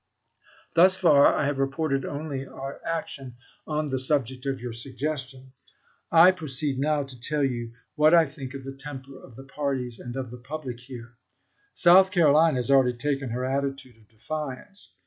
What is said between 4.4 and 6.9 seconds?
of your suggestion. I proceed